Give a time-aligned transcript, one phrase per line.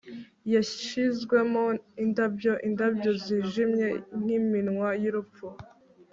[0.53, 1.63] yashizwemo
[2.03, 3.87] indabyo-indabyo zijimye
[4.19, 5.45] nk'iminwa y'urupfu